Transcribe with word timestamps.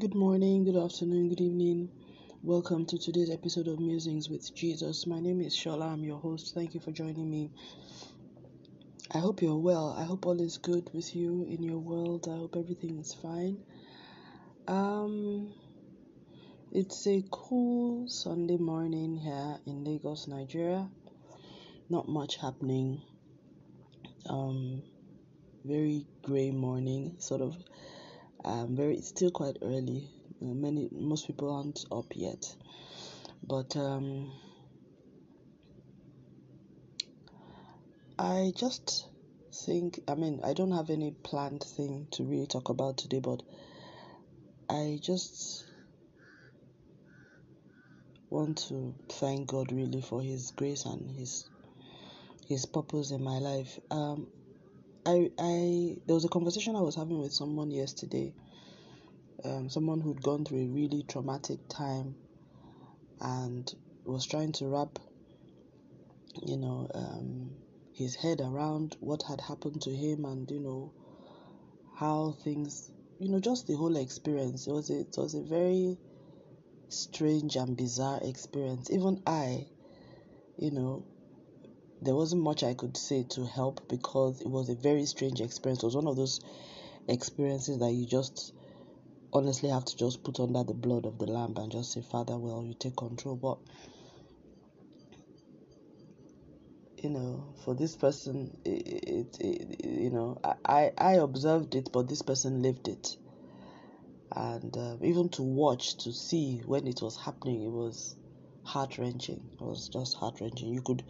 Good 0.00 0.16
morning, 0.16 0.64
good 0.64 0.76
afternoon, 0.76 1.28
good 1.28 1.40
evening. 1.40 1.88
Welcome 2.42 2.84
to 2.86 2.98
today's 2.98 3.30
episode 3.30 3.68
of 3.68 3.78
Musings 3.78 4.28
with 4.28 4.52
Jesus. 4.52 5.06
My 5.06 5.20
name 5.20 5.40
is 5.40 5.54
Shola. 5.54 5.92
I'm 5.92 6.02
your 6.02 6.18
host. 6.18 6.52
Thank 6.52 6.74
you 6.74 6.80
for 6.80 6.90
joining 6.90 7.30
me. 7.30 7.52
I 9.12 9.18
hope 9.18 9.40
you're 9.40 9.56
well. 9.56 9.94
I 9.96 10.02
hope 10.02 10.26
all 10.26 10.40
is 10.40 10.58
good 10.58 10.90
with 10.92 11.14
you 11.14 11.46
in 11.48 11.62
your 11.62 11.78
world. 11.78 12.26
I 12.28 12.34
hope 12.34 12.56
everything 12.56 12.98
is 12.98 13.14
fine. 13.14 13.58
Um, 14.66 15.54
it's 16.72 17.06
a 17.06 17.22
cool 17.30 18.08
Sunday 18.08 18.56
morning 18.56 19.16
here 19.16 19.58
in 19.64 19.84
Lagos, 19.84 20.26
Nigeria. 20.26 20.88
Not 21.88 22.08
much 22.08 22.34
happening. 22.34 23.00
Um, 24.28 24.82
very 25.64 26.04
grey 26.24 26.50
morning, 26.50 27.14
sort 27.20 27.42
of. 27.42 27.56
Um, 28.44 28.76
very. 28.76 28.96
It's 28.96 29.08
still 29.08 29.30
quite 29.30 29.56
early. 29.62 30.08
Uh, 30.42 30.46
many, 30.46 30.88
most 30.92 31.26
people 31.26 31.50
aren't 31.50 31.84
up 31.90 32.06
yet, 32.14 32.54
but 33.42 33.74
um, 33.76 34.32
I 38.18 38.52
just 38.54 39.08
think. 39.52 40.00
I 40.06 40.14
mean, 40.14 40.40
I 40.44 40.52
don't 40.52 40.72
have 40.72 40.90
any 40.90 41.12
planned 41.22 41.62
thing 41.62 42.06
to 42.12 42.24
really 42.24 42.46
talk 42.46 42.68
about 42.68 42.98
today, 42.98 43.20
but 43.20 43.42
I 44.68 44.98
just 45.00 45.64
want 48.28 48.58
to 48.68 48.94
thank 49.08 49.46
God 49.48 49.72
really 49.72 50.02
for 50.02 50.20
His 50.20 50.50
grace 50.50 50.84
and 50.84 51.10
His 51.10 51.48
His 52.46 52.66
purpose 52.66 53.10
in 53.10 53.22
my 53.22 53.38
life. 53.38 53.78
Um, 53.90 54.26
I 55.06 55.30
I 55.38 55.96
there 56.06 56.14
was 56.14 56.24
a 56.24 56.28
conversation 56.28 56.76
I 56.76 56.80
was 56.80 56.94
having 56.94 57.18
with 57.18 57.32
someone 57.32 57.70
yesterday. 57.70 58.32
Um, 59.44 59.68
someone 59.68 60.00
who'd 60.00 60.22
gone 60.22 60.44
through 60.44 60.64
a 60.64 60.68
really 60.68 61.02
traumatic 61.02 61.58
time 61.68 62.14
and 63.20 63.70
was 64.04 64.24
trying 64.24 64.52
to 64.52 64.66
wrap, 64.66 64.98
you 66.42 66.56
know, 66.56 66.88
um, 66.94 67.50
his 67.92 68.14
head 68.14 68.40
around 68.40 68.96
what 69.00 69.22
had 69.24 69.42
happened 69.42 69.82
to 69.82 69.90
him 69.90 70.24
and 70.24 70.50
you 70.50 70.60
know 70.60 70.92
how 71.96 72.32
things, 72.42 72.90
you 73.18 73.28
know, 73.28 73.40
just 73.40 73.66
the 73.66 73.74
whole 73.76 73.96
experience. 73.96 74.66
It 74.66 74.72
was 74.72 74.90
a, 74.90 75.00
it 75.00 75.14
was 75.18 75.34
a 75.34 75.42
very 75.42 75.98
strange 76.88 77.56
and 77.56 77.76
bizarre 77.76 78.20
experience. 78.22 78.90
Even 78.90 79.22
I, 79.26 79.66
you 80.56 80.70
know, 80.70 81.04
there 82.04 82.14
wasn't 82.14 82.42
much 82.42 82.62
I 82.62 82.74
could 82.74 82.96
say 82.96 83.24
to 83.30 83.46
help 83.46 83.88
because 83.88 84.40
it 84.40 84.48
was 84.48 84.68
a 84.68 84.74
very 84.74 85.06
strange 85.06 85.40
experience. 85.40 85.82
It 85.82 85.86
was 85.86 85.96
one 85.96 86.06
of 86.06 86.16
those 86.16 86.40
experiences 87.08 87.78
that 87.78 87.92
you 87.92 88.06
just 88.06 88.52
honestly 89.32 89.70
have 89.70 89.84
to 89.84 89.96
just 89.96 90.22
put 90.22 90.38
under 90.38 90.62
the 90.62 90.74
blood 90.74 91.06
of 91.06 91.18
the 91.18 91.26
lamb 91.26 91.54
and 91.56 91.72
just 91.72 91.92
say, 91.92 92.02
Father, 92.02 92.36
well, 92.36 92.64
you 92.64 92.74
take 92.74 92.96
control. 92.96 93.36
But 93.36 93.58
you 97.02 97.10
know, 97.10 97.44
for 97.64 97.74
this 97.74 97.96
person, 97.96 98.56
it, 98.64 98.86
it, 98.86 99.36
it 99.40 99.84
you 99.84 100.10
know, 100.10 100.38
I, 100.64 100.92
I 100.96 101.12
observed 101.14 101.74
it, 101.74 101.90
but 101.92 102.08
this 102.08 102.22
person 102.22 102.62
lived 102.62 102.88
it. 102.88 103.16
And 104.34 104.76
uh, 104.76 104.96
even 105.02 105.28
to 105.30 105.42
watch, 105.42 105.96
to 105.98 106.12
see 106.12 106.62
when 106.64 106.86
it 106.86 107.02
was 107.02 107.16
happening, 107.16 107.62
it 107.62 107.70
was 107.70 108.16
heart 108.62 108.98
wrenching. 108.98 109.40
It 109.60 109.62
was 109.62 109.88
just 109.88 110.16
heart 110.16 110.40
wrenching. 110.40 110.72
You 110.72 110.80
could 110.82 111.04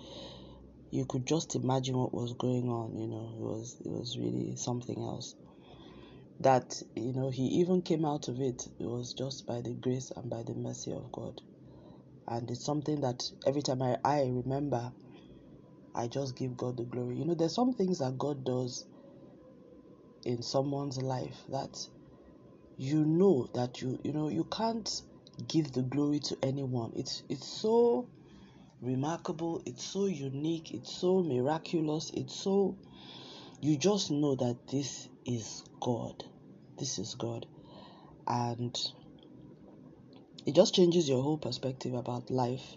you 0.94 1.04
could 1.04 1.26
just 1.26 1.56
imagine 1.56 1.96
what 1.96 2.14
was 2.14 2.34
going 2.34 2.68
on 2.68 2.96
you 2.96 3.08
know 3.08 3.34
it 3.36 3.42
was 3.42 3.76
it 3.84 3.90
was 3.90 4.16
really 4.16 4.54
something 4.54 4.96
else. 4.98 5.34
That 6.40 6.80
you 6.94 7.12
know 7.12 7.30
he 7.30 7.42
even 7.60 7.82
came 7.82 8.04
out 8.04 8.28
of 8.28 8.40
it 8.40 8.68
it 8.78 8.86
was 8.86 9.12
just 9.12 9.44
by 9.46 9.60
the 9.60 9.74
grace 9.74 10.12
and 10.16 10.30
by 10.30 10.44
the 10.44 10.54
mercy 10.54 10.92
of 10.92 11.10
god. 11.10 11.40
And 12.28 12.48
it's 12.50 12.64
something 12.64 13.00
that 13.00 13.28
every 13.44 13.62
time 13.62 13.82
i, 13.82 13.96
I 14.04 14.20
remember 14.20 14.92
i 15.96 16.06
just 16.06 16.36
give 16.36 16.56
god 16.56 16.76
the 16.76 16.84
glory. 16.84 17.16
You 17.16 17.24
know 17.24 17.34
there's 17.34 17.54
some 17.54 17.72
things 17.72 17.98
that 17.98 18.16
god 18.16 18.44
does 18.44 18.86
in 20.24 20.42
someone's 20.42 20.98
life 20.98 21.42
that 21.48 21.76
you 22.76 23.04
know 23.04 23.48
that 23.54 23.82
you 23.82 23.98
you 24.04 24.12
know 24.12 24.28
you 24.28 24.44
can't 24.44 25.02
give 25.48 25.72
the 25.72 25.82
glory 25.82 26.20
to 26.20 26.36
anyone. 26.42 26.92
It's 26.94 27.24
it's 27.28 27.48
so 27.48 28.06
remarkable, 28.80 29.62
it's 29.66 29.84
so 29.84 30.06
unique, 30.06 30.72
it's 30.72 30.92
so 30.92 31.22
miraculous, 31.22 32.10
it's 32.14 32.34
so. 32.34 32.76
You 33.60 33.78
just 33.78 34.10
know 34.10 34.34
that 34.34 34.68
this 34.68 35.08
is 35.24 35.64
God. 35.80 36.22
This 36.78 36.98
is 36.98 37.14
God. 37.14 37.46
And 38.26 38.78
it 40.46 40.54
just 40.54 40.74
changes 40.74 41.08
your 41.08 41.22
whole 41.22 41.38
perspective 41.38 41.94
about 41.94 42.30
life 42.30 42.76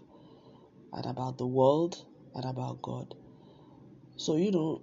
and 0.94 1.06
about 1.06 1.38
the 1.38 1.48
world 1.48 2.04
and 2.36 2.46
about 2.46 2.82
God. 2.82 3.14
So, 4.16 4.38
you 4.38 4.52
know, 4.52 4.82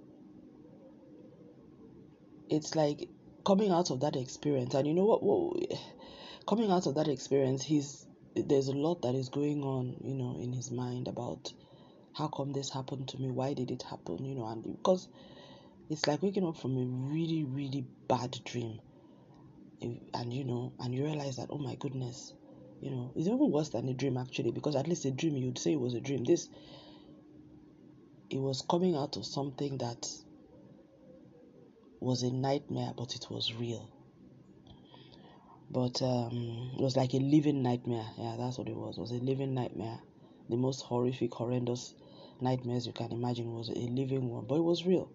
it's 2.49 2.75
like 2.75 3.09
coming 3.45 3.71
out 3.71 3.89
of 3.89 4.01
that 4.01 4.15
experience, 4.15 4.73
and 4.73 4.87
you 4.87 4.93
know 4.93 5.05
what? 5.05 5.23
what 5.23 5.79
coming 6.47 6.71
out 6.71 6.85
of 6.85 6.95
that 6.95 7.07
experience, 7.07 7.63
he's 7.63 8.05
there's 8.35 8.67
a 8.67 8.73
lot 8.73 9.01
that 9.01 9.15
is 9.15 9.29
going 9.29 9.63
on, 9.63 9.95
you 10.03 10.13
know, 10.13 10.37
in 10.41 10.51
his 10.51 10.71
mind 10.71 11.07
about 11.07 11.53
how 12.13 12.27
come 12.27 12.51
this 12.51 12.69
happened 12.69 13.07
to 13.09 13.17
me? 13.17 13.29
Why 13.29 13.53
did 13.53 13.71
it 13.71 13.83
happen? 13.83 14.25
You 14.25 14.35
know, 14.35 14.47
and 14.47 14.63
because 14.63 15.07
it's 15.89 16.07
like 16.07 16.21
waking 16.21 16.45
up 16.45 16.57
from 16.57 16.77
a 16.77 16.85
really, 17.13 17.43
really 17.43 17.85
bad 18.07 18.37
dream. 18.43 18.79
And 20.13 20.33
you 20.33 20.43
know, 20.43 20.73
and 20.79 20.95
you 20.95 21.05
realize 21.05 21.35
that, 21.37 21.47
oh 21.51 21.59
my 21.59 21.75
goodness, 21.75 22.33
you 22.81 22.89
know, 22.89 23.11
it's 23.15 23.27
even 23.27 23.51
worse 23.51 23.69
than 23.69 23.87
a 23.87 23.93
dream 23.93 24.17
actually, 24.17 24.51
because 24.51 24.75
at 24.75 24.87
least 24.87 25.05
a 25.05 25.11
dream 25.11 25.35
you'd 25.35 25.59
say 25.59 25.73
it 25.73 25.79
was 25.79 25.93
a 25.93 26.01
dream. 26.01 26.23
This 26.23 26.49
it 28.29 28.39
was 28.39 28.63
coming 28.67 28.95
out 28.95 29.17
of 29.17 29.25
something 29.25 29.77
that 29.77 30.09
was 31.99 32.23
a 32.23 32.31
nightmare, 32.31 32.93
but 32.97 33.15
it 33.15 33.27
was 33.29 33.53
real 33.53 33.89
but 35.69 36.01
um, 36.01 36.71
it 36.77 36.81
was 36.81 36.95
like 36.95 37.13
a 37.13 37.17
living 37.17 37.63
nightmare. 37.63 38.05
Yeah, 38.17 38.35
that's 38.37 38.57
what 38.57 38.67
it 38.67 38.75
was. 38.75 38.97
It 38.97 39.01
was 39.01 39.11
a 39.11 39.15
living 39.15 39.53
nightmare. 39.53 39.99
The 40.49 40.57
most 40.57 40.81
horrific, 40.83 41.33
horrendous 41.33 41.93
nightmares 42.39 42.85
you 42.85 42.93
can 42.93 43.11
imagine 43.11 43.53
was 43.53 43.69
a 43.69 43.73
living 43.73 44.29
one, 44.29 44.45
but 44.45 44.55
it 44.55 44.63
was 44.63 44.85
real. 44.85 45.09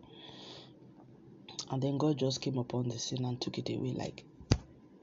And 1.70 1.80
then 1.80 1.98
God 1.98 2.18
just 2.18 2.40
came 2.40 2.58
upon 2.58 2.88
the 2.88 2.98
scene 2.98 3.24
and 3.24 3.40
took 3.40 3.58
it 3.58 3.70
away 3.70 3.92
like 3.92 4.24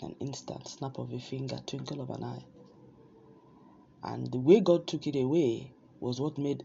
an 0.02 0.16
instant 0.20 0.68
snap 0.68 0.98
of 0.98 1.14
a 1.14 1.20
finger, 1.20 1.60
twinkle 1.66 2.02
of 2.02 2.10
an 2.10 2.24
eye. 2.24 2.44
And 4.04 4.32
the 4.32 4.38
way 4.38 4.60
God 4.60 4.86
took 4.86 5.08
it 5.08 5.16
away 5.16 5.72
was 6.00 6.20
what 6.20 6.38
made 6.38 6.64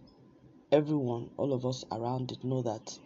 everyone, 0.73 1.31
all 1.37 1.53
of 1.53 1.65
us 1.65 1.85
around 1.93 2.33
it, 2.33 2.43
know 2.43 2.63
that 2.63 2.99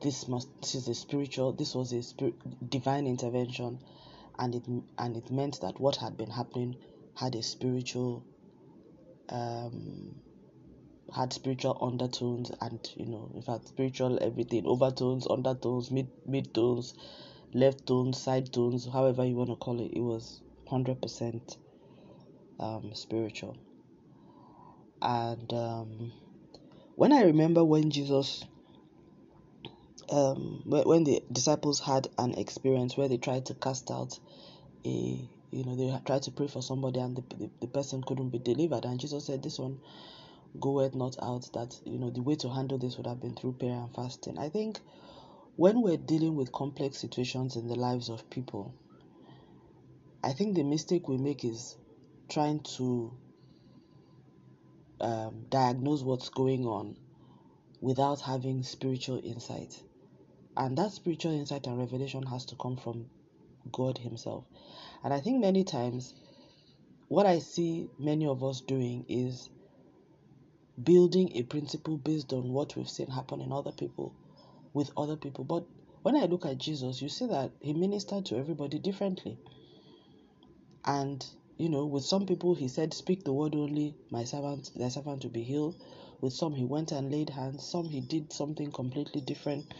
this 0.00 0.26
must, 0.28 0.48
this 0.60 0.74
is 0.74 0.88
a 0.88 0.94
spiritual, 0.94 1.52
this 1.52 1.74
was 1.74 1.92
a 1.92 2.02
spirit, 2.02 2.34
divine 2.70 3.06
intervention 3.06 3.78
and 4.38 4.54
it 4.54 4.64
and 4.98 5.16
it 5.16 5.30
meant 5.30 5.60
that 5.60 5.78
what 5.80 5.96
had 5.96 6.16
been 6.16 6.30
happening 6.30 6.76
had 7.14 7.34
a 7.34 7.42
spiritual 7.42 8.24
um, 9.28 10.14
had 11.14 11.32
spiritual 11.32 11.76
undertones 11.80 12.50
and 12.60 12.90
you 12.96 13.06
know 13.06 13.30
in 13.34 13.42
fact 13.42 13.68
spiritual 13.68 14.18
everything 14.22 14.66
overtones 14.66 15.26
undertones 15.28 15.90
mid 15.90 16.08
mid 16.26 16.52
tones 16.54 16.94
left 17.52 17.86
tones 17.86 18.18
side 18.18 18.52
tones 18.52 18.86
however 18.90 19.24
you 19.24 19.34
want 19.36 19.50
to 19.50 19.56
call 19.56 19.80
it 19.80 19.92
it 19.92 20.00
was 20.00 20.40
100% 20.70 21.56
um, 22.60 22.92
spiritual. 22.94 23.56
And 25.02 25.52
um, 25.52 26.12
when 26.94 27.12
i 27.12 27.22
remember 27.22 27.64
when 27.64 27.90
jesus 27.90 28.44
um, 30.10 30.62
when 30.64 31.04
the 31.04 31.22
disciples 31.30 31.80
had 31.80 32.08
an 32.18 32.34
experience 32.34 32.96
where 32.96 33.08
they 33.08 33.18
tried 33.18 33.46
to 33.46 33.54
cast 33.54 33.90
out 33.90 34.18
a 34.84 35.28
you 35.50 35.64
know 35.64 35.76
they 35.76 35.96
tried 36.06 36.22
to 36.22 36.30
pray 36.30 36.48
for 36.48 36.62
somebody 36.62 36.98
and 37.00 37.16
the, 37.16 37.36
the, 37.36 37.50
the 37.60 37.66
person 37.66 38.02
couldn't 38.02 38.30
be 38.30 38.38
delivered. 38.38 38.84
And 38.84 38.98
jesus 38.98 39.26
said 39.26 39.42
this 39.42 39.58
one 39.58 39.78
goeth 40.60 40.94
not 40.94 41.16
out 41.22 41.48
that 41.54 41.78
you 41.84 41.98
know 41.98 42.10
the 42.10 42.22
way 42.22 42.34
to 42.36 42.50
handle 42.50 42.78
this 42.78 42.96
would 42.96 43.06
have 43.06 43.20
been 43.20 43.34
through 43.34 43.52
prayer 43.52 43.72
and 43.72 43.94
fasting. 43.94 44.38
I 44.38 44.48
think 44.48 44.80
when 45.56 45.82
we're 45.82 45.96
dealing 45.96 46.34
with 46.34 46.50
complex 46.52 46.98
situations 46.98 47.56
in 47.56 47.68
the 47.68 47.74
lives 47.74 48.08
of 48.08 48.28
people 48.30 48.74
i 50.24 50.32
think 50.32 50.54
the 50.54 50.62
mistake 50.62 51.08
we 51.08 51.18
make 51.18 51.44
is 51.44 51.76
trying 52.28 52.60
to 52.60 53.12
um, 55.00 55.44
diagnose 55.50 56.02
what's 56.02 56.28
going 56.30 56.64
on 56.64 56.96
without 57.80 58.20
having 58.20 58.62
spiritual 58.62 59.20
insight 59.22 59.82
and 60.56 60.76
that 60.78 60.92
spiritual 60.92 61.32
insight 61.32 61.66
and 61.66 61.78
revelation 61.78 62.22
has 62.24 62.44
to 62.46 62.56
come 62.56 62.76
from 62.76 63.06
God 63.72 63.98
Himself. 63.98 64.44
And 65.04 65.12
I 65.14 65.20
think 65.20 65.40
many 65.40 65.64
times 65.64 66.14
what 67.08 67.26
I 67.26 67.38
see 67.40 67.88
many 67.98 68.26
of 68.26 68.42
us 68.44 68.60
doing 68.60 69.04
is 69.08 69.50
building 70.82 71.32
a 71.36 71.42
principle 71.42 71.96
based 71.96 72.32
on 72.32 72.52
what 72.52 72.76
we've 72.76 72.88
seen 72.88 73.08
happen 73.08 73.40
in 73.40 73.52
other 73.52 73.72
people 73.72 74.14
with 74.74 74.90
other 74.96 75.16
people. 75.16 75.44
But 75.44 75.64
when 76.02 76.16
I 76.16 76.24
look 76.24 76.46
at 76.46 76.58
Jesus, 76.58 77.02
you 77.02 77.08
see 77.08 77.26
that 77.26 77.52
He 77.60 77.72
ministered 77.74 78.26
to 78.26 78.36
everybody 78.36 78.78
differently. 78.78 79.38
And 80.84 81.24
you 81.58 81.68
know, 81.68 81.86
with 81.86 82.04
some 82.04 82.26
people 82.26 82.54
he 82.54 82.66
said, 82.68 82.92
Speak 82.94 83.24
the 83.24 83.32
word 83.32 83.54
only, 83.54 83.94
my 84.10 84.24
servant, 84.24 84.70
thy 84.74 84.88
servant 84.88 85.22
to 85.22 85.28
be 85.28 85.42
healed. 85.42 85.76
With 86.20 86.32
some 86.32 86.54
he 86.54 86.64
went 86.64 86.92
and 86.92 87.10
laid 87.10 87.30
hands, 87.30 87.64
some 87.64 87.88
he 87.88 88.00
did 88.00 88.32
something 88.32 88.72
completely 88.72 89.20
different. 89.20 89.72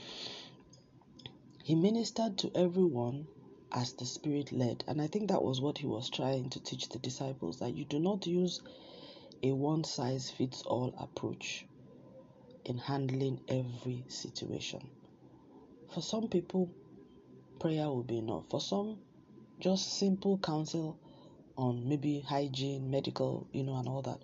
He 1.64 1.76
ministered 1.76 2.38
to 2.38 2.50
everyone 2.56 3.28
as 3.70 3.92
the 3.92 4.04
Spirit 4.04 4.50
led. 4.50 4.82
And 4.88 5.00
I 5.00 5.06
think 5.06 5.28
that 5.28 5.44
was 5.44 5.60
what 5.60 5.78
he 5.78 5.86
was 5.86 6.10
trying 6.10 6.50
to 6.50 6.60
teach 6.60 6.88
the 6.88 6.98
disciples 6.98 7.60
that 7.60 7.76
you 7.76 7.84
do 7.84 8.00
not 8.00 8.26
use 8.26 8.60
a 9.44 9.52
one 9.52 9.84
size 9.84 10.28
fits 10.28 10.62
all 10.62 10.92
approach 10.98 11.64
in 12.64 12.78
handling 12.78 13.40
every 13.46 14.04
situation. 14.08 14.88
For 15.94 16.00
some 16.02 16.28
people, 16.28 16.68
prayer 17.60 17.86
will 17.86 18.02
be 18.02 18.18
enough. 18.18 18.44
For 18.50 18.60
some, 18.60 18.98
just 19.60 19.98
simple 19.98 20.38
counsel 20.38 20.98
on 21.56 21.88
maybe 21.88 22.20
hygiene, 22.20 22.90
medical, 22.90 23.46
you 23.52 23.62
know, 23.62 23.76
and 23.76 23.88
all 23.88 24.02
that. 24.02 24.18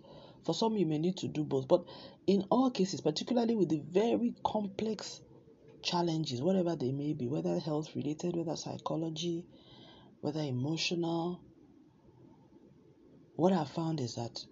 For 0.45 0.55
some, 0.55 0.77
you 0.77 0.87
may 0.87 0.99
need 0.99 1.17
to 1.19 1.29
do 1.29 1.45
both. 1.45 1.69
But 1.69 1.85
in 2.27 2.47
all 2.51 2.71
cases, 2.73 3.01
particularly 3.01 3.55
with 3.55 3.69
the 3.69 3.83
very 3.93 4.35
complex 4.45 5.21
challenges, 5.83 6.43
whatever 6.43 6.77
they 6.77 6.93
may 6.93 7.13
be, 7.13 7.27
whether 7.27 7.59
health 7.59 7.95
related, 7.95 8.37
whether 8.37 8.57
psychology, 8.57 9.45
whether 10.21 10.41
emotional, 10.41 11.41
what 13.37 13.53
I've 13.53 13.71
found 13.71 14.01
is 14.01 14.17
that 14.17 14.45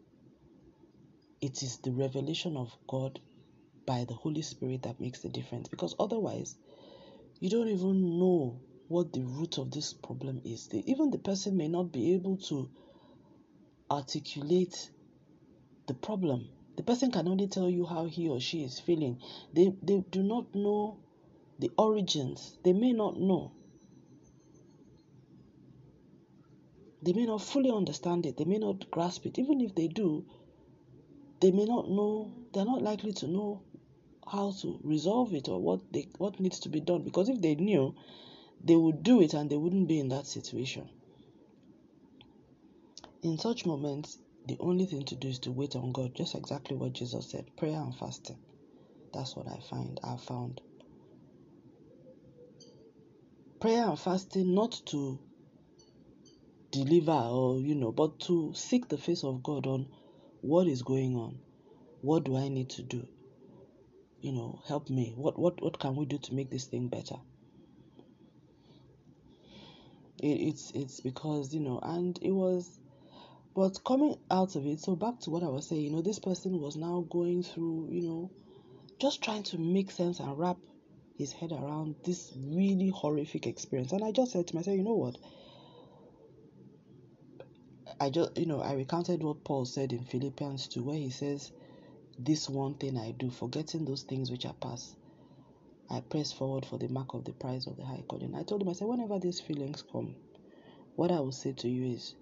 it 1.40 1.62
is 1.62 1.78
the 1.78 1.92
revelation 1.92 2.56
of 2.56 2.72
God 2.88 3.20
by 3.86 4.04
the 4.04 4.14
Holy 4.14 4.42
Spirit 4.42 4.82
that 4.82 5.00
makes 5.00 5.20
the 5.20 5.28
difference. 5.28 5.68
Because 5.68 5.94
otherwise, 5.98 6.56
you 7.40 7.50
don't 7.50 7.68
even 7.68 8.18
know 8.18 8.60
what 8.88 9.12
the 9.12 9.22
root 9.22 9.58
of 9.58 9.70
this 9.70 9.92
problem 9.92 10.40
is. 10.44 10.68
even 10.72 11.10
the 11.10 11.18
person 11.18 11.56
may 11.56 11.68
not 11.68 11.92
be 11.92 12.14
able 12.14 12.36
to 12.36 12.70
articulate 13.90 14.90
the 15.86 15.94
problem. 15.94 16.48
The 16.76 16.82
person 16.82 17.10
can 17.10 17.26
only 17.28 17.48
tell 17.48 17.70
you 17.70 17.86
how 17.86 18.04
he 18.06 18.28
or 18.28 18.40
she 18.40 18.62
is 18.62 18.78
feeling. 18.78 19.18
They, 19.52 19.72
they 19.82 20.04
do 20.10 20.22
not 20.22 20.54
know 20.54 20.98
the 21.58 21.70
origins. 21.78 22.58
They 22.64 22.72
may 22.72 22.92
not 22.92 23.18
know. 23.18 23.52
They 27.02 27.12
may 27.12 27.26
not 27.26 27.42
fully 27.42 27.70
understand 27.70 28.26
it. 28.26 28.36
They 28.36 28.44
may 28.44 28.58
not 28.58 28.90
grasp 28.90 29.26
it. 29.26 29.38
Even 29.38 29.60
if 29.60 29.74
they 29.74 29.88
do, 29.88 30.24
they 31.40 31.50
may 31.50 31.64
not 31.64 31.88
know, 31.88 32.32
they're 32.52 32.64
not 32.64 32.82
likely 32.82 33.12
to 33.14 33.26
know 33.26 33.62
how 34.26 34.52
to 34.60 34.80
resolve 34.82 35.32
it 35.34 35.48
or 35.48 35.60
what 35.60 35.80
they 35.92 36.08
what 36.18 36.40
needs 36.40 36.58
to 36.60 36.68
be 36.68 36.80
done. 36.80 37.02
Because 37.02 37.28
if 37.28 37.40
they 37.40 37.54
knew, 37.54 37.94
they 38.64 38.74
would 38.76 39.02
do 39.02 39.20
it 39.22 39.34
and 39.34 39.48
they 39.48 39.56
wouldn't 39.56 39.88
be 39.88 40.00
in 40.00 40.08
that 40.08 40.26
situation. 40.26 40.88
In 43.22 43.38
such 43.38 43.66
moments, 43.66 44.18
the 44.46 44.56
only 44.60 44.86
thing 44.86 45.04
to 45.04 45.14
do 45.16 45.28
is 45.28 45.38
to 45.40 45.52
wait 45.52 45.76
on 45.76 45.92
God, 45.92 46.14
just 46.14 46.34
exactly 46.34 46.76
what 46.76 46.92
Jesus 46.92 47.30
said 47.30 47.44
prayer 47.56 47.80
and 47.80 47.94
fasting. 47.94 48.38
That's 49.12 49.36
what 49.36 49.48
I 49.48 49.58
find, 49.70 49.98
I 50.02 50.16
found. 50.16 50.60
Prayer 53.60 53.86
and 53.88 53.98
fasting, 53.98 54.54
not 54.54 54.80
to 54.86 55.18
deliver 56.70 57.12
or, 57.12 57.58
you 57.58 57.74
know, 57.74 57.92
but 57.92 58.18
to 58.20 58.52
seek 58.54 58.88
the 58.88 58.98
face 58.98 59.24
of 59.24 59.42
God 59.42 59.66
on 59.66 59.86
what 60.42 60.66
is 60.66 60.82
going 60.82 61.16
on. 61.16 61.38
What 62.02 62.24
do 62.24 62.36
I 62.36 62.48
need 62.48 62.70
to 62.70 62.82
do? 62.82 63.06
You 64.20 64.32
know, 64.32 64.62
help 64.66 64.90
me. 64.90 65.14
What 65.16 65.38
what 65.38 65.62
what 65.62 65.78
can 65.78 65.96
we 65.96 66.04
do 66.04 66.18
to 66.18 66.34
make 66.34 66.50
this 66.50 66.66
thing 66.66 66.88
better? 66.88 67.16
It, 70.22 70.26
it's 70.26 70.72
it's 70.74 71.00
because 71.00 71.54
you 71.54 71.60
know, 71.60 71.80
and 71.82 72.18
it 72.22 72.32
was 72.32 72.78
but 73.54 73.82
coming 73.84 74.16
out 74.30 74.54
of 74.54 74.66
it, 74.66 74.80
so 74.80 74.96
back 74.96 75.18
to 75.20 75.30
what 75.30 75.42
I 75.42 75.48
was 75.48 75.66
saying, 75.66 75.80
you 75.80 75.90
know, 75.90 76.02
this 76.02 76.18
person 76.18 76.60
was 76.60 76.76
now 76.76 77.06
going 77.08 77.42
through, 77.42 77.88
you 77.90 78.02
know, 78.02 78.30
just 79.00 79.22
trying 79.22 79.44
to 79.44 79.58
make 79.58 79.90
sense 79.90 80.20
and 80.20 80.38
wrap 80.38 80.58
his 81.16 81.32
head 81.32 81.52
around 81.52 81.96
this 82.04 82.32
really 82.36 82.88
horrific 82.88 83.46
experience. 83.46 83.92
And 83.92 84.04
I 84.04 84.12
just 84.12 84.32
said 84.32 84.46
to 84.48 84.54
myself, 84.54 84.76
you 84.76 84.84
know 84.84 84.94
what? 84.94 85.16
I 88.00 88.10
just, 88.10 88.36
you 88.36 88.46
know, 88.46 88.60
I 88.60 88.74
recounted 88.74 89.22
what 89.22 89.44
Paul 89.44 89.64
said 89.64 89.92
in 89.92 90.04
Philippians 90.04 90.68
2, 90.68 90.82
where 90.82 90.96
he 90.96 91.10
says, 91.10 91.52
This 92.18 92.48
one 92.48 92.74
thing 92.74 92.98
I 92.98 93.12
do, 93.12 93.30
forgetting 93.30 93.84
those 93.84 94.02
things 94.02 94.30
which 94.30 94.44
are 94.44 94.54
past, 94.54 94.96
I 95.88 96.00
press 96.00 96.32
forward 96.32 96.66
for 96.66 96.78
the 96.78 96.88
mark 96.88 97.14
of 97.14 97.24
the 97.24 97.32
prize 97.32 97.66
of 97.66 97.76
the 97.76 97.84
high 97.84 98.04
calling. 98.08 98.34
I 98.34 98.42
told 98.42 98.62
him, 98.62 98.68
I 98.68 98.72
said, 98.72 98.88
whenever 98.88 99.18
these 99.18 99.40
feelings 99.40 99.82
come, 99.90 100.16
what 100.96 101.10
I 101.12 101.20
will 101.20 101.32
say 101.32 101.52
to 101.52 101.68
you 101.68 101.94
is 101.94 102.14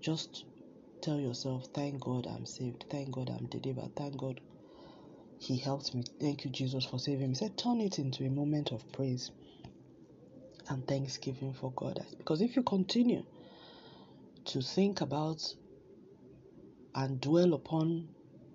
just 0.00 0.44
Tell 1.00 1.18
yourself, 1.18 1.66
thank 1.72 2.00
God 2.00 2.26
I'm 2.26 2.44
saved. 2.44 2.84
Thank 2.90 3.12
God 3.12 3.30
I'm 3.30 3.46
delivered. 3.46 3.96
Thank 3.96 4.18
God 4.18 4.38
He 5.40 5.56
helped 5.56 5.94
me. 5.94 6.04
Thank 6.20 6.44
you, 6.44 6.50
Jesus, 6.50 6.84
for 6.84 6.98
saving 6.98 7.22
me. 7.22 7.28
He 7.30 7.34
said, 7.34 7.56
turn 7.56 7.80
it 7.80 7.98
into 7.98 8.24
a 8.24 8.30
moment 8.30 8.72
of 8.72 8.92
praise 8.92 9.30
and 10.68 10.86
thanksgiving 10.86 11.54
for 11.54 11.72
God. 11.72 12.04
Because 12.18 12.42
if 12.42 12.56
you 12.56 12.62
continue 12.62 13.24
to 14.44 14.60
think 14.60 15.00
about 15.00 15.54
and 16.94 17.20
dwell 17.22 17.54
upon 17.54 18.08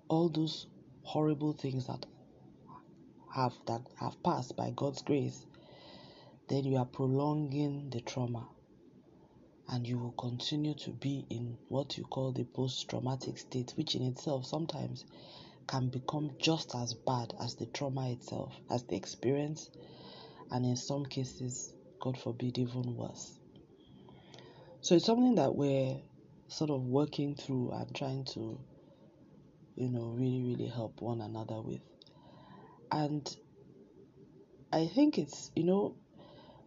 all 0.08 0.28
those 0.28 0.68
horrible 1.02 1.52
things 1.52 1.88
that 1.88 2.06
have 3.34 3.54
that 3.66 3.82
have 3.98 4.22
passed 4.22 4.56
by 4.56 4.70
God's 4.70 5.02
grace, 5.02 5.44
then 6.48 6.64
you 6.64 6.76
are 6.76 6.86
prolonging 6.86 7.90
the 7.90 8.00
trauma 8.00 8.46
and 9.68 9.88
you 9.88 9.98
will 9.98 10.12
continue 10.12 10.74
to 10.74 10.90
be 10.90 11.26
in 11.30 11.58
what 11.68 11.98
you 11.98 12.04
call 12.04 12.30
the 12.30 12.44
post 12.44 12.88
traumatic 12.88 13.38
state, 13.38 13.72
which 13.76 13.96
in 13.96 14.02
itself 14.02 14.46
sometimes 14.46 15.04
can 15.66 15.88
become 15.88 16.30
just 16.38 16.74
as 16.74 16.94
bad 16.94 17.34
as 17.40 17.56
the 17.56 17.66
trauma 17.66 18.10
itself, 18.10 18.54
as 18.70 18.84
the 18.84 18.96
experience, 18.96 19.70
and 20.50 20.64
in 20.64 20.76
some 20.76 21.04
cases, 21.04 21.72
God 22.00 22.18
forbid, 22.18 22.58
even 22.58 22.96
worse. 22.96 23.32
So 24.80 24.94
it's 24.94 25.06
something 25.06 25.34
that 25.36 25.54
we're 25.54 25.96
sort 26.48 26.70
of 26.70 26.82
working 26.84 27.34
through 27.34 27.72
and 27.72 27.94
trying 27.94 28.24
to, 28.24 28.58
you 29.74 29.88
know, 29.88 30.14
really, 30.16 30.42
really 30.42 30.68
help 30.68 31.00
one 31.02 31.20
another 31.20 31.60
with. 31.60 31.80
And 32.92 33.36
I 34.72 34.86
think 34.86 35.18
it's, 35.18 35.50
you 35.56 35.64
know, 35.64 35.96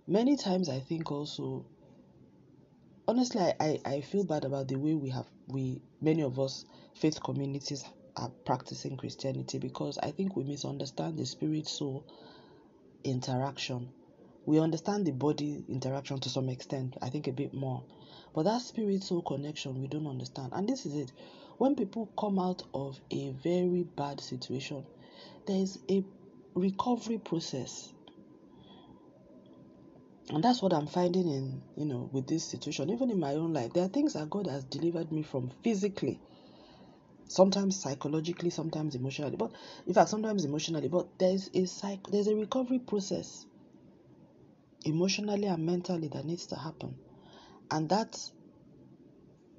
many 0.07 0.35
times 0.35 0.69
I 0.69 0.79
think 0.79 1.11
also 1.11 1.65
honestly 3.07 3.41
I, 3.59 3.79
I, 3.85 4.01
feel 4.01 4.23
bad 4.23 4.43
about 4.43 4.67
the 4.67 4.75
way 4.75 4.95
we 4.95 5.09
have 5.09 5.27
we 5.47 5.81
many 6.01 6.23
of 6.23 6.39
us 6.39 6.65
faith 6.95 7.21
communities 7.23 7.83
are 8.19 8.31
practicing 8.45 8.97
Christianity 8.97 9.59
because 9.59 9.97
I 9.97 10.11
think 10.11 10.35
we 10.35 10.43
misunderstand 10.43 11.17
the 11.17 11.25
spirit 11.25 11.67
soul 11.67 12.05
interaction. 13.03 13.89
We 14.45 14.59
understand 14.59 15.05
the 15.07 15.11
body 15.11 15.63
interaction 15.69 16.19
to 16.19 16.29
some 16.29 16.49
extent, 16.49 16.97
I 17.01 17.09
think 17.09 17.27
a 17.27 17.31
bit 17.31 17.53
more. 17.53 17.83
But 18.35 18.43
that 18.43 18.61
spirit 18.61 19.03
soul 19.03 19.21
connection 19.21 19.81
we 19.81 19.87
don't 19.87 20.07
understand. 20.07 20.51
And 20.53 20.67
this 20.67 20.85
is 20.85 20.95
it. 20.95 21.11
When 21.57 21.75
people 21.75 22.09
come 22.19 22.39
out 22.39 22.63
of 22.73 22.99
a 23.11 23.31
very 23.43 23.83
bad 23.95 24.21
situation, 24.21 24.85
there 25.47 25.57
is 25.57 25.79
a 25.89 26.03
recovery 26.55 27.19
process 27.19 27.93
and 30.31 30.43
that's 30.43 30.61
what 30.61 30.73
i'm 30.73 30.87
finding 30.87 31.27
in 31.27 31.61
you 31.77 31.85
know 31.85 32.09
with 32.11 32.27
this 32.27 32.43
situation 32.43 32.89
even 32.89 33.09
in 33.09 33.19
my 33.19 33.35
own 33.35 33.53
life 33.53 33.73
there 33.73 33.83
are 33.85 33.89
things 33.89 34.13
that 34.13 34.29
god 34.29 34.47
has 34.47 34.63
delivered 34.65 35.11
me 35.11 35.23
from 35.23 35.51
physically 35.63 36.19
sometimes 37.29 37.79
psychologically 37.79 38.49
sometimes 38.49 38.95
emotionally 38.95 39.37
but 39.37 39.51
in 39.87 39.93
fact 39.93 40.09
sometimes 40.09 40.43
emotionally 40.43 40.89
but 40.89 41.07
there's 41.17 41.49
a 41.53 41.65
psych 41.65 42.05
there's 42.11 42.27
a 42.27 42.35
recovery 42.35 42.79
process 42.79 43.45
emotionally 44.83 45.45
and 45.45 45.65
mentally 45.65 46.09
that 46.09 46.25
needs 46.25 46.45
to 46.45 46.55
happen 46.55 46.93
and 47.71 47.87
that 47.89 48.19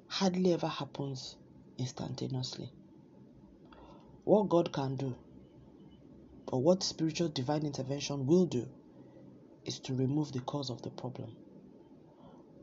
hardly 0.07 0.53
ever 0.53 0.67
happens 0.67 1.37
instantaneously 1.79 2.69
what 4.25 4.47
god 4.49 4.71
can 4.71 4.95
do 4.95 5.15
or 6.47 6.61
what 6.61 6.83
spiritual 6.83 7.29
divine 7.29 7.65
intervention 7.65 8.27
will 8.27 8.45
do 8.45 8.67
is 9.65 9.79
to 9.79 9.93
remove 9.93 10.31
the 10.31 10.41
cause 10.41 10.69
of 10.69 10.81
the 10.81 10.89
problem. 10.89 11.35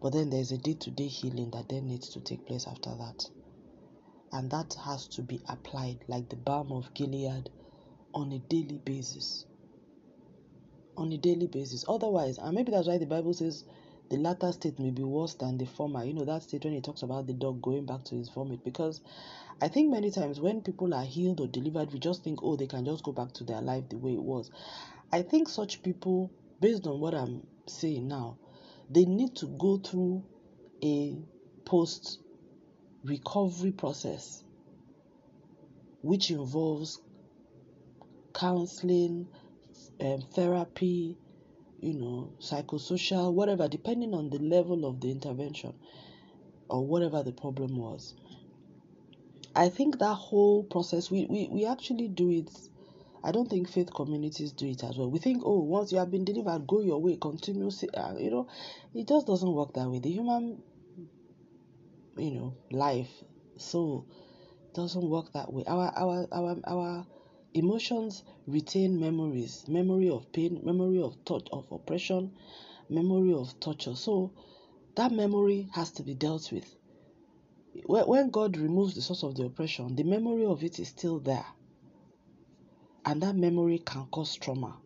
But 0.00 0.12
then 0.12 0.30
there's 0.30 0.52
a 0.52 0.58
day 0.58 0.74
to 0.74 0.90
day 0.90 1.06
healing 1.06 1.50
that 1.50 1.68
then 1.68 1.88
needs 1.88 2.10
to 2.10 2.20
take 2.20 2.46
place 2.46 2.66
after 2.66 2.90
that. 2.96 3.28
And 4.32 4.50
that 4.50 4.76
has 4.84 5.06
to 5.08 5.22
be 5.22 5.40
applied 5.48 6.04
like 6.08 6.28
the 6.28 6.36
balm 6.36 6.72
of 6.72 6.92
Gilead 6.94 7.50
on 8.14 8.32
a 8.32 8.38
daily 8.38 8.80
basis. 8.84 9.46
On 10.96 11.12
a 11.12 11.16
daily 11.16 11.46
basis. 11.46 11.84
Otherwise, 11.88 12.38
and 12.38 12.54
maybe 12.54 12.72
that's 12.72 12.88
why 12.88 12.98
the 12.98 13.06
Bible 13.06 13.32
says 13.32 13.64
the 14.10 14.16
latter 14.16 14.52
state 14.52 14.78
may 14.78 14.90
be 14.90 15.02
worse 15.02 15.34
than 15.34 15.58
the 15.58 15.66
former. 15.66 16.04
You 16.04 16.14
know, 16.14 16.24
that 16.24 16.42
state 16.42 16.64
when 16.64 16.74
it 16.74 16.84
talks 16.84 17.02
about 17.02 17.26
the 17.26 17.34
dog 17.34 17.62
going 17.62 17.86
back 17.86 18.04
to 18.04 18.16
his 18.16 18.28
vomit. 18.28 18.64
Because 18.64 19.00
I 19.60 19.68
think 19.68 19.90
many 19.90 20.10
times 20.10 20.40
when 20.40 20.62
people 20.62 20.94
are 20.94 21.04
healed 21.04 21.40
or 21.40 21.46
delivered, 21.46 21.92
we 21.92 21.98
just 21.98 22.24
think, 22.24 22.40
oh, 22.42 22.56
they 22.56 22.66
can 22.66 22.84
just 22.84 23.04
go 23.04 23.12
back 23.12 23.32
to 23.34 23.44
their 23.44 23.60
life 23.60 23.88
the 23.88 23.98
way 23.98 24.14
it 24.14 24.22
was. 24.22 24.50
I 25.12 25.22
think 25.22 25.48
such 25.48 25.82
people 25.82 26.30
based 26.60 26.86
on 26.86 27.00
what 27.00 27.14
I'm 27.14 27.46
saying 27.66 28.08
now, 28.08 28.38
they 28.90 29.04
need 29.04 29.36
to 29.36 29.46
go 29.46 29.78
through 29.78 30.24
a 30.82 31.16
post 31.64 32.20
recovery 33.04 33.72
process, 33.72 34.42
which 36.02 36.30
involves 36.30 37.00
counseling, 38.34 39.26
um, 40.00 40.22
therapy, 40.32 41.16
you 41.80 41.94
know, 41.94 42.32
psychosocial, 42.40 43.32
whatever, 43.32 43.68
depending 43.68 44.14
on 44.14 44.30
the 44.30 44.38
level 44.38 44.84
of 44.84 45.00
the 45.00 45.10
intervention 45.10 45.72
or 46.68 46.86
whatever 46.86 47.22
the 47.22 47.32
problem 47.32 47.76
was. 47.76 48.14
I 49.54 49.68
think 49.68 49.98
that 49.98 50.14
whole 50.14 50.62
process, 50.64 51.10
we, 51.10 51.26
we, 51.26 51.48
we 51.50 51.66
actually 51.66 52.08
do 52.08 52.30
it. 52.30 52.50
I 53.24 53.32
don't 53.32 53.50
think 53.50 53.68
faith 53.68 53.92
communities 53.92 54.52
do 54.52 54.66
it 54.68 54.84
as 54.84 54.96
well. 54.96 55.10
We 55.10 55.18
think, 55.18 55.42
oh, 55.44 55.58
once 55.58 55.90
you 55.90 55.98
have 55.98 56.10
been 56.10 56.24
delivered, 56.24 56.66
go 56.66 56.80
your 56.80 57.00
way, 57.00 57.16
continue. 57.20 57.68
Uh, 57.94 58.14
you 58.18 58.30
know, 58.30 58.48
it 58.94 59.08
just 59.08 59.26
doesn't 59.26 59.52
work 59.52 59.74
that 59.74 59.88
way. 59.88 59.98
The 59.98 60.10
human, 60.10 60.62
you 62.18 62.30
know, 62.32 62.54
life, 62.70 63.10
soul, 63.56 64.06
doesn't 64.74 65.08
work 65.08 65.32
that 65.32 65.52
way. 65.52 65.64
Our 65.66 65.92
our 65.96 66.26
our 66.32 66.56
our 66.66 67.06
emotions 67.54 68.24
retain 68.46 69.00
memories, 69.00 69.64
memory 69.68 70.10
of 70.10 70.30
pain, 70.32 70.60
memory 70.64 71.00
of 71.00 71.24
touch 71.24 71.48
of 71.52 71.70
oppression, 71.72 72.32
memory 72.88 73.32
of 73.32 73.58
torture. 73.60 73.96
So 73.96 74.32
that 74.96 75.12
memory 75.12 75.68
has 75.72 75.90
to 75.92 76.02
be 76.02 76.14
dealt 76.14 76.52
with 76.52 76.74
when 77.86 78.30
God 78.30 78.56
removes 78.56 78.94
the 78.94 79.02
source 79.02 79.22
of 79.22 79.36
the 79.36 79.44
oppression, 79.44 79.94
the 79.96 80.02
memory 80.02 80.44
of 80.44 80.62
it 80.62 80.78
is 80.78 80.88
still 80.88 81.18
there. 81.20 81.46
And 83.04 83.22
that 83.22 83.36
memory 83.36 83.78
can 83.78 84.06
cause 84.06 84.34
trauma. 84.36 84.76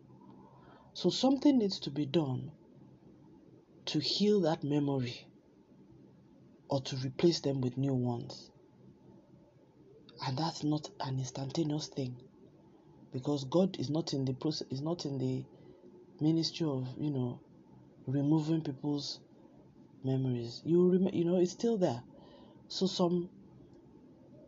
So 0.93 1.09
something 1.09 1.57
needs 1.57 1.79
to 1.79 1.89
be 1.89 2.05
done 2.05 2.51
to 3.85 3.99
heal 3.99 4.41
that 4.41 4.63
memory 4.63 5.27
or 6.69 6.81
to 6.81 6.95
replace 6.97 7.39
them 7.39 7.61
with 7.61 7.77
new 7.77 7.93
ones. 7.93 8.49
And 10.25 10.37
that's 10.37 10.63
not 10.63 10.89
an 11.01 11.19
instantaneous 11.19 11.87
thing. 11.87 12.15
Because 13.11 13.43
God 13.45 13.79
is 13.79 13.89
not 13.89 14.13
in 14.13 14.25
the 14.25 14.33
process 14.33 14.67
is 14.71 14.81
not 14.81 15.05
in 15.05 15.17
the 15.17 15.43
ministry 16.19 16.65
of, 16.67 16.87
you 16.97 17.11
know, 17.11 17.39
removing 18.07 18.61
people's 18.61 19.19
memories. 20.03 20.61
You 20.65 20.89
rem- 20.91 21.13
you 21.13 21.25
know, 21.25 21.37
it's 21.37 21.51
still 21.51 21.77
there. 21.77 22.01
So 22.69 22.87
some 22.87 23.29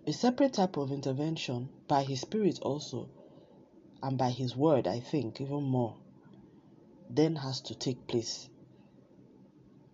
a 0.07 0.13
separate 0.13 0.53
type 0.53 0.77
of 0.77 0.91
intervention 0.91 1.67
by 1.87 2.03
his 2.03 2.21
spirit 2.21 2.59
also 2.61 3.09
and 4.03 4.17
by 4.17 4.29
his 4.29 4.55
word 4.55 4.87
I 4.87 4.99
think 4.99 5.41
even 5.41 5.63
more 5.63 5.95
then 7.09 7.35
has 7.37 7.61
to 7.61 7.75
take 7.75 8.05
place 8.07 8.49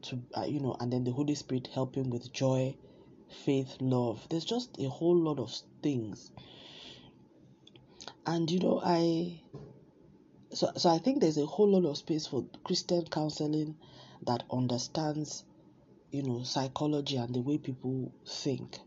to 0.04 0.20
uh, 0.36 0.46
you 0.46 0.60
know 0.60 0.76
and 0.80 0.92
then 0.92 1.04
the 1.04 1.12
holy 1.12 1.36
spirit 1.36 1.70
helping 1.74 2.10
with 2.10 2.32
joy 2.32 2.76
faith 3.46 3.78
love. 3.80 4.28
There's 4.30 4.46
just 4.46 4.78
a 4.80 4.90
whole 4.90 5.16
lot 5.16 5.40
of 5.40 5.54
things. 5.82 6.32
And 8.26 8.50
you 8.50 8.60
know 8.60 8.82
i 8.84 9.42
so, 10.54 10.72
so 10.76 10.90
i 10.90 10.98
think 10.98 11.22
there's 11.22 11.38
a 11.38 11.46
whole 11.46 11.70
lot 11.70 11.90
of 11.90 11.98
space 11.98 12.28
for 12.28 12.46
christian 12.64 13.06
counseling 13.06 13.76
that 14.26 14.44
understands 14.52 15.44
you 16.12 16.24
know 16.24 16.44
psychology 16.44 17.18
and 17.18 17.34
the 17.34 17.42
way 17.42 17.58
people 17.58 18.12
think. 18.28 18.78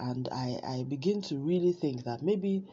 And 0.00 0.28
i 0.32 0.58
i 0.66 0.82
begin 0.88 1.22
to 1.22 1.36
really 1.36 1.72
think 1.72 2.04
that 2.04 2.22
maybe 2.22 2.64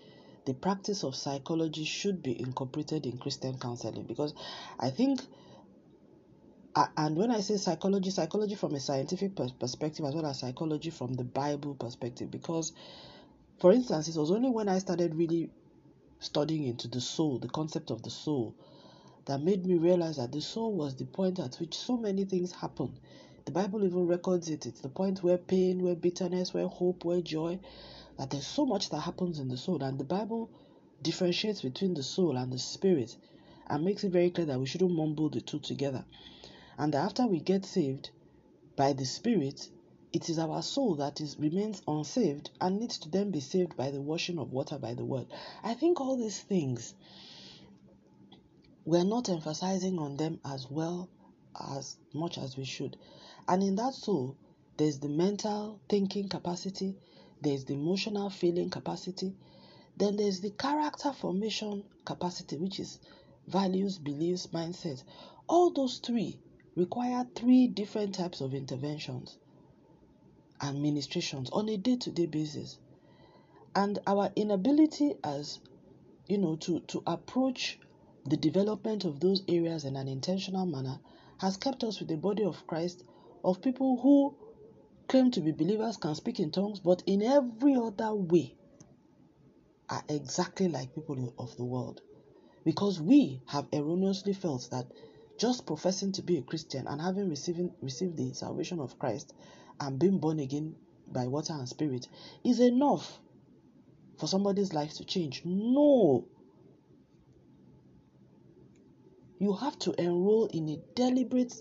the 0.46 0.53
practice 0.53 1.03
of 1.03 1.15
psychology 1.15 1.86
should 1.86 2.22
be 2.24 2.39
incorporated 2.39 3.06
in 3.06 3.18
christian 3.18 3.58
counseling 3.58 4.03
because 4.03 4.34
i 4.80 4.89
think 4.89 5.22
and 6.98 7.18
when 7.18 7.32
i 7.32 7.39
say 7.42 7.58
psychology 7.58 8.10
psychology 8.10 8.56
from 8.56 8.75
a 8.75 8.80
scientific 8.80 9.36
perspective 9.60 10.06
as 10.06 10.15
well 10.15 10.25
as 10.25 10.39
psychology 10.39 10.89
from 10.89 11.13
the 11.13 11.24
bible 11.24 11.75
perspective 11.75 12.32
because 12.32 12.74
for 13.60 13.72
instance 13.72 14.08
it 14.08 14.18
was 14.18 14.32
only 14.32 14.50
when 14.50 14.70
i 14.70 14.80
started 14.80 15.15
really 15.15 15.50
studying 16.20 16.65
into 16.65 16.88
the 16.88 17.01
soul 17.01 17.39
the 17.39 17.50
concept 17.50 17.92
of 17.92 18.03
the 18.03 18.10
soul 18.10 18.56
that 19.25 19.42
made 19.42 19.65
me 19.65 19.75
realize 19.75 20.18
that 20.18 20.32
the 20.32 20.42
soul 20.42 20.74
was 20.75 20.96
the 20.96 21.06
point 21.06 21.39
at 21.39 21.56
which 21.58 21.75
so 21.77 21.98
many 21.98 22.25
things 22.25 22.51
happen 22.53 22.94
the 23.46 23.51
Bible 23.51 23.84
even 23.86 24.08
records 24.08 24.50
it. 24.50 24.65
It's 24.68 24.82
the 24.82 24.89
point 24.89 25.24
where 25.24 25.38
pain, 25.38 25.84
where 25.84 25.96
bitterness, 25.96 26.53
where 26.53 26.68
hope, 26.68 27.06
where 27.06 27.22
joy, 27.22 27.60
that 28.18 28.30
there's 28.32 28.48
so 28.48 28.65
much 28.65 28.89
that 28.89 29.01
happens 29.01 29.39
in 29.39 29.50
the 29.50 29.58
soul. 29.58 29.84
And 29.84 30.00
the 30.00 30.06
Bible 30.06 30.50
differentiates 31.03 31.62
between 31.62 31.94
the 31.96 32.03
soul 32.03 32.38
and 32.38 32.53
the 32.53 32.60
spirit 32.60 33.18
and 33.68 33.84
makes 33.84 34.03
it 34.03 34.12
very 34.12 34.32
clear 34.32 34.48
that 34.48 34.60
we 34.60 34.68
shouldn't 34.68 34.92
mumble 34.94 35.30
the 35.30 35.42
two 35.42 35.60
together. 35.60 36.06
And 36.77 36.96
after 36.96 37.27
we 37.27 37.39
get 37.39 37.65
saved 37.65 38.10
by 38.75 38.94
the 38.94 39.06
spirit, 39.06 39.70
it 40.12 40.30
is 40.30 40.39
our 40.39 40.62
soul 40.62 40.96
that 40.96 41.22
is 41.22 41.38
remains 41.38 41.82
unsaved 41.88 42.50
and 42.62 42.80
needs 42.80 42.98
to 43.00 43.10
then 43.10 43.32
be 43.32 43.39
saved 43.39 43.75
by 43.77 43.92
the 43.92 44.01
washing 44.01 44.39
of 44.39 44.51
water 44.51 44.77
by 44.77 44.94
the 44.94 45.06
word. 45.06 45.27
I 45.63 45.74
think 45.74 46.01
all 46.01 46.15
these 46.15 46.39
things 46.39 46.94
we're 48.86 49.03
not 49.03 49.30
emphasizing 49.30 49.98
on 49.98 50.18
them 50.18 50.39
as 50.44 50.70
well 50.70 51.10
as 51.60 51.98
much 52.13 52.38
as 52.38 52.58
we 52.58 52.65
should. 52.65 52.98
And 53.48 53.63
in 53.63 53.75
that 53.75 53.94
soul, 53.94 54.36
there's 54.77 55.00
the 55.00 55.10
mental 55.10 55.80
thinking 55.88 56.27
capacity, 56.27 56.96
there's 57.42 57.65
the 57.65 57.75
emotional 57.75 58.30
feeling 58.30 58.70
capacity, 58.70 59.36
then 59.96 60.18
there's 60.18 60.42
the 60.42 60.50
character 60.50 61.13
formation 61.13 61.84
capacity, 62.03 62.58
which 62.58 62.80
is 62.80 63.00
values, 63.48 64.00
beliefs, 64.00 64.48
mindset. 64.48 65.03
All 65.48 65.70
those 65.70 66.00
three 66.00 66.39
require 66.75 67.25
three 67.36 67.68
different 67.68 68.15
types 68.15 68.42
of 68.42 68.53
interventions 68.53 69.38
and 70.62 70.82
ministrations 70.82 71.50
on 71.51 71.70
a 71.70 71.77
day 71.77 71.96
to 71.98 72.12
day 72.12 72.25
basis. 72.25 72.77
And 73.75 74.00
our 74.08 74.32
inability 74.36 75.15
as 75.24 75.60
you 76.27 76.38
know 76.38 76.56
to, 76.58 76.80
to 76.82 77.03
approach 77.06 77.80
the 78.25 78.38
development 78.38 79.03
of 79.03 79.20
those 79.20 79.44
areas 79.48 79.84
in 79.84 79.96
an 79.96 80.08
intentional 80.08 80.65
manner 80.65 81.00
has 81.39 81.58
kept 81.58 81.84
us 81.84 82.00
with 82.00 82.08
the 82.08 82.15
body 82.15 82.44
of 82.44 82.65
Christ 82.68 83.03
of 83.44 83.62
people 83.62 84.00
who 84.01 84.36
claim 85.08 85.32
to 85.32 85.42
be 85.42 85.51
believers 85.51 85.98
can 85.98 86.15
speak 86.15 86.39
in 86.39 86.51
tongues, 86.51 86.80
but 86.80 87.03
in 87.06 87.22
every 87.22 87.75
other 87.75 88.13
way 88.15 88.56
are 89.89 90.03
exactly 90.08 90.70
like 90.70 90.96
people 90.96 91.34
of 91.38 91.56
the 91.58 91.65
world. 91.65 92.01
Because 92.63 93.01
we 93.01 93.42
have 93.48 93.68
erroneously 93.74 94.34
felt 94.34 94.70
that 94.72 94.86
just 95.38 95.66
professing 95.66 96.12
to 96.13 96.22
be 96.22 96.38
a 96.38 96.42
Christian 96.42 96.88
and 96.88 97.02
having 97.02 97.30
receiving, 97.30 97.72
received 97.82 98.18
the 98.18 98.34
salvation 98.34 98.80
of 98.80 99.00
Christ 99.00 99.34
and 99.80 100.00
being 100.00 100.20
born 100.20 100.40
again 100.40 100.75
by 101.08 101.28
water 101.28 101.54
and 101.54 101.68
spirit 101.68 102.08
is 102.44 102.60
enough 102.60 103.20
for 104.18 104.28
somebody's 104.28 104.74
life 104.74 104.94
to 104.96 105.06
change. 105.06 105.42
No. 105.46 106.25
You 109.40 109.54
have 109.54 109.78
to 109.80 109.94
enroll 110.02 110.46
in 110.48 110.70
a 110.70 110.80
deliberate 110.96 111.54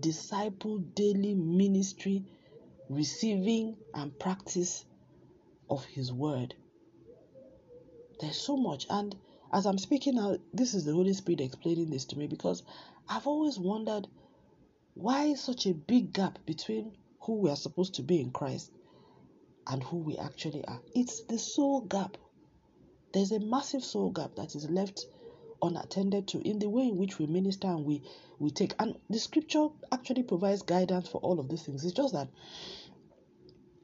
disciple 0.00 0.78
daily 0.78 1.34
ministry, 1.34 2.24
receiving 2.88 3.76
and 3.94 4.18
practice 4.18 4.84
of 5.70 5.84
His 5.84 6.12
Word. 6.12 6.54
There's 8.20 8.40
so 8.40 8.56
much. 8.56 8.86
And 8.90 9.14
as 9.52 9.66
I'm 9.66 9.78
speaking 9.78 10.16
now, 10.16 10.38
this 10.52 10.74
is 10.74 10.84
the 10.84 10.92
Holy 10.92 11.12
Spirit 11.12 11.40
explaining 11.40 11.90
this 11.90 12.06
to 12.06 12.18
me 12.18 12.26
because 12.26 12.62
I've 13.08 13.26
always 13.26 13.58
wondered 13.58 14.06
why 14.94 15.34
such 15.34 15.66
a 15.66 15.74
big 15.74 16.12
gap 16.12 16.38
between 16.44 16.92
who 17.20 17.36
we 17.36 17.50
are 17.50 17.56
supposed 17.56 17.94
to 17.94 18.02
be 18.02 18.20
in 18.20 18.30
Christ 18.30 18.70
and 19.66 19.82
who 19.82 19.98
we 19.98 20.16
actually 20.18 20.64
are. 20.66 20.80
It's 20.94 21.22
the 21.22 21.38
soul 21.38 21.82
gap. 21.82 22.16
There's 23.12 23.32
a 23.32 23.40
massive 23.40 23.84
soul 23.84 24.10
gap 24.10 24.34
that 24.36 24.54
is 24.54 24.68
left 24.68 25.06
unattended 25.62 26.28
to 26.28 26.40
in 26.40 26.58
the 26.58 26.68
way 26.68 26.82
in 26.82 26.96
which 26.96 27.18
we 27.18 27.26
minister 27.26 27.66
and 27.66 27.84
we 27.84 28.02
we 28.38 28.50
take 28.50 28.74
and 28.78 28.96
the 29.10 29.18
scripture 29.18 29.68
actually 29.90 30.22
provides 30.22 30.62
guidance 30.62 31.08
for 31.08 31.18
all 31.18 31.40
of 31.40 31.48
these 31.48 31.62
things 31.62 31.84
it's 31.84 31.92
just 31.92 32.14
that 32.14 32.28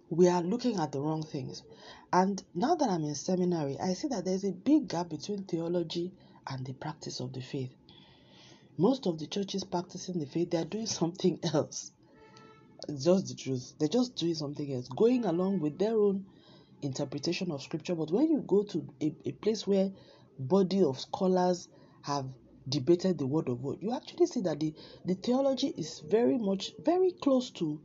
we 0.09 0.29
are 0.29 0.43
looking 0.43 0.79
at 0.79 0.93
the 0.93 1.01
wrong 1.01 1.23
things 1.23 1.65
and 2.13 2.45
now 2.55 2.77
that 2.77 2.89
i'm 2.89 3.03
in 3.03 3.15
seminary 3.17 3.77
i 3.81 3.93
see 3.93 4.07
that 4.07 4.25
there's 4.25 4.45
a 4.45 4.53
big 4.53 4.87
gap 4.87 5.09
between 5.09 5.43
theology 5.45 6.13
and 6.47 6.65
the 6.65 6.73
practice 6.75 7.19
of 7.19 7.33
the 7.33 7.41
faith 7.41 7.75
most 8.77 9.07
of 9.07 9.19
the 9.19 9.27
churches 9.27 9.65
practicing 9.65 10.19
the 10.19 10.27
faith 10.27 10.51
they're 10.51 10.65
doing 10.65 10.87
something 11.01 11.39
else. 11.53 11.93
Just 12.89 13.29
the 13.29 13.35
truth. 13.35 13.75
They're 13.79 13.89
just 13.89 14.17
doing 14.17 14.35
something 14.35 14.73
else 14.73 14.89
going 14.89 15.25
along 15.25 15.61
with 15.61 15.79
their 15.79 15.97
own 15.97 16.27
interpretation 16.83 17.51
of 17.51 17.63
scripture. 17.63 17.95
But 17.95 18.11
when 18.11 18.31
you 18.31 18.45
go 18.47 18.63
to 18.65 18.87
a, 19.01 19.15
a 19.25 19.33
place 19.33 19.67
where 19.67 19.91
body 20.39 20.83
of 20.83 21.01
scholars 21.01 21.69
have 22.03 22.27
debated 22.69 23.19
the 23.19 23.27
word 23.27 23.49
of 23.49 23.63
God, 23.63 23.79
you 23.81 23.95
actually 23.95 24.27
see 24.27 24.41
that 24.43 24.61
the, 24.61 24.75
the 25.05 25.15
theology 25.15 25.69
is 25.69 26.01
very 26.01 26.37
much 26.37 26.73
very 26.85 27.13
close 27.13 27.51
to 27.53 27.81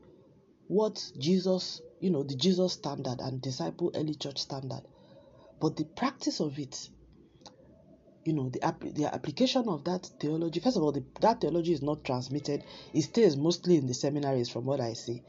what 0.67 1.11
Jesus, 1.17 1.81
you 1.99 2.09
know, 2.09 2.23
the 2.23 2.35
Jesus 2.35 2.73
standard 2.73 3.19
and 3.19 3.41
disciple 3.41 3.91
early 3.95 4.15
church 4.15 4.39
standard. 4.39 4.81
But 5.59 5.75
the 5.75 5.85
practice 5.85 6.39
of 6.39 6.57
it, 6.59 6.89
you 8.25 8.33
know, 8.33 8.49
the, 8.49 8.59
the 8.93 9.13
application 9.13 9.67
of 9.69 9.83
that 9.85 10.09
theology, 10.19 10.59
first 10.59 10.77
of 10.77 10.83
all, 10.83 10.91
the, 10.91 11.03
that 11.21 11.41
theology 11.41 11.73
is 11.73 11.81
not 11.81 12.03
transmitted. 12.03 12.63
It 12.93 13.03
stays 13.03 13.37
mostly 13.37 13.77
in 13.77 13.87
the 13.87 13.93
seminaries 13.93 14.49
from 14.49 14.65
what 14.65 14.81
I 14.81 14.93
see. 14.93 15.23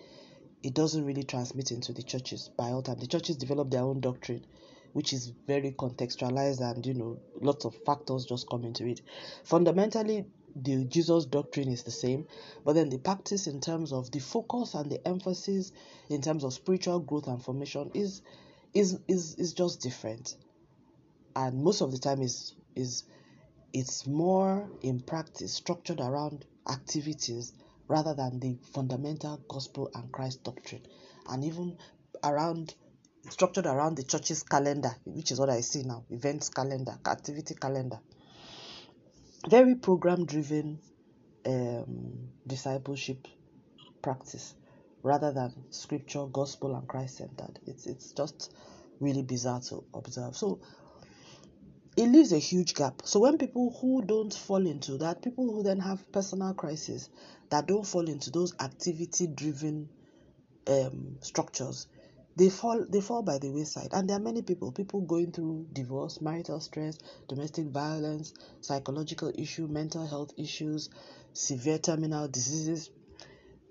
it 0.63 0.75
doesn't 0.75 1.05
really 1.05 1.23
transmit 1.23 1.71
into 1.73 1.93
the 1.93 2.03
churches 2.03 2.51
by 2.57 2.71
all 2.71 2.83
time. 2.83 2.99
The 2.99 3.07
churches 3.07 3.37
develop 3.37 3.71
their 3.71 3.83
own 3.83 4.01
doctrine, 4.01 4.45
which 4.93 5.13
is 5.13 5.33
very 5.47 5.73
contextualized 5.73 6.61
and 6.61 6.85
you 6.85 6.95
know 6.95 7.19
lots 7.41 7.65
of 7.65 7.75
factors 7.87 8.27
just 8.27 8.49
come 8.49 8.65
into 8.65 8.87
it. 8.87 9.01
Fundamentally, 9.45 10.27
the 10.55 10.85
Jesus 10.85 11.27
doctrine 11.27 11.69
is 11.69 11.85
the 11.85 11.91
same, 11.91 12.27
but 12.65 12.75
then 12.75 12.91
the 12.91 12.99
practice 12.99 13.47
in 13.47 13.61
terms 13.61 13.93
of 13.93 14.11
the 14.11 14.19
focus 14.19 14.75
and 14.75 14.91
the 14.91 15.07
emphasis 15.07 15.73
in 16.11 16.21
terms 16.21 16.45
of 16.45 16.53
spiritual 16.53 17.01
growth 17.01 17.29
and 17.29 17.43
formation 17.43 17.91
is 17.95 18.23
is 18.75 18.99
is, 19.09 19.35
is 19.37 19.53
just 19.55 19.81
different. 19.81 20.37
And 21.37 21.63
most 21.63 21.81
of 21.81 21.93
the 21.93 21.99
time 21.99 22.21
is 22.23 22.55
is 22.75 23.05
it's 23.73 24.07
more 24.07 24.69
in 24.83 25.01
practice 25.01 25.55
structured 25.55 26.01
around 26.01 26.45
activities 26.69 27.53
rather 27.89 28.15
than 28.15 28.41
the 28.41 28.59
fundamental 28.73 29.41
gospel 29.49 29.91
and 29.95 30.11
Christ 30.13 30.45
doctrine, 30.45 30.83
and 31.29 31.45
even 31.45 31.77
around 32.23 32.75
structured 33.29 33.67
around 33.67 33.97
the 33.97 34.03
church's 34.03 34.43
calendar, 34.43 34.97
which 35.05 35.31
is 35.31 35.39
what 35.39 35.51
I 35.51 35.61
see 35.61 35.83
now 35.83 36.05
events 36.11 36.49
calendar, 36.49 36.99
activity 37.07 37.55
calendar. 37.55 38.01
Very 39.49 39.75
program 39.75 40.27
driven 40.27 40.79
um, 41.47 42.29
discipleship 42.47 43.27
practice 44.03 44.55
rather 45.03 45.33
than 45.33 45.53
scripture, 45.71 46.27
gospel, 46.27 46.75
and 46.75 46.87
Christ 46.87 47.19
centered. 47.19 47.59
It's, 47.67 47.87
it's 47.87 48.13
just 48.13 48.53
really 49.01 49.23
bizarre 49.23 49.61
to 49.61 49.85
observe. 49.95 50.37
So 50.37 50.61
it 51.97 52.07
leaves 52.07 52.33
a 52.33 52.39
huge 52.39 52.75
gap. 52.75 53.03
So 53.05 53.21
when 53.21 53.39
people 53.39 53.77
who 53.81 54.03
don't 54.03 54.33
fall 54.33 54.67
into 54.67 54.99
that, 54.99 55.23
people 55.23 55.53
who 55.53 55.63
then 55.63 55.81
have 55.81 56.11
personal 56.13 56.55
crisis 56.55 57.11
that 57.51 57.67
don't 57.67 57.87
fall 57.87 58.09
into 58.09 58.31
those 58.31 58.55
activity 58.61 59.27
driven 59.27 59.89
um, 60.69 61.17
structures, 61.21 61.89
they 62.37 62.49
fall 62.49 62.87
they 62.89 63.01
fall 63.01 63.23
by 63.23 63.39
the 63.39 63.51
wayside. 63.51 63.89
And 63.93 64.09
there 64.09 64.17
are 64.17 64.21
many 64.21 64.43
people, 64.43 64.71
people 64.73 65.01
going 65.01 65.33
through 65.33 65.67
divorce, 65.73 66.21
marital 66.21 66.61
stress, 66.61 66.97
domestic 67.29 67.67
violence, 67.67 68.35
psychological 68.61 69.33
issue, 69.37 69.67
mental 69.67 70.07
health 70.07 70.33
issues, 70.37 70.91
severe 71.33 71.79
terminal 71.79 72.29
diseases. 72.29 72.91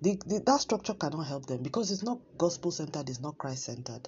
The, 0.02 0.22
the, 0.26 0.40
that 0.46 0.62
structure 0.62 0.94
cannot 0.94 1.24
help 1.24 1.46
them 1.46 1.62
because 1.62 1.92
it's 1.92 2.04
not 2.04 2.20
gospel 2.38 2.72
centered, 2.72 3.10
it's 3.10 3.20
not 3.20 3.38
Christ 3.38 3.66
centered. 3.66 4.08